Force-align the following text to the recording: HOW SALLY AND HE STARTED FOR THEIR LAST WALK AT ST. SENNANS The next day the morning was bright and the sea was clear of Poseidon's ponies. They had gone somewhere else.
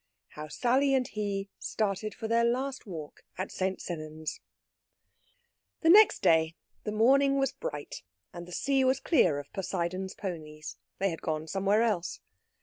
HOW 0.29 0.47
SALLY 0.47 0.95
AND 0.95 1.09
HE 1.09 1.47
STARTED 1.59 2.15
FOR 2.15 2.27
THEIR 2.27 2.45
LAST 2.45 2.87
WALK 2.87 3.23
AT 3.37 3.51
ST. 3.51 3.79
SENNANS 3.79 4.39
The 5.81 5.89
next 5.89 6.23
day 6.23 6.55
the 6.85 6.91
morning 6.91 7.37
was 7.37 7.51
bright 7.51 8.01
and 8.33 8.47
the 8.47 8.51
sea 8.51 8.83
was 8.83 8.99
clear 8.99 9.37
of 9.37 9.53
Poseidon's 9.53 10.15
ponies. 10.15 10.77
They 10.97 11.11
had 11.11 11.21
gone 11.21 11.45
somewhere 11.47 11.83
else. 11.83 12.19